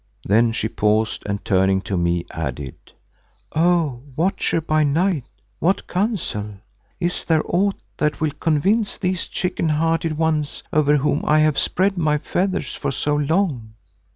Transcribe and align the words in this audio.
Then 0.25 0.51
she 0.51 0.67
paused 0.67 1.21
and 1.27 1.45
turning 1.45 1.79
to 1.81 1.95
me, 1.95 2.25
added, 2.31 2.73
"O 3.55 4.01
Watcher 4.15 4.59
by 4.59 4.83
Night, 4.83 5.25
what 5.59 5.85
counsel? 5.87 6.53
Is 6.99 7.23
there 7.23 7.43
aught 7.45 7.79
that 7.99 8.19
will 8.19 8.31
convince 8.39 8.97
these 8.97 9.27
chicken 9.27 9.69
hearted 9.69 10.17
ones 10.17 10.63
over 10.73 10.97
whom 10.97 11.23
I 11.27 11.37
have 11.41 11.59
spread 11.59 11.99
my 11.99 12.17
feathers 12.17 12.73
for 12.73 12.89
so 12.89 13.15
long?" 13.15 13.75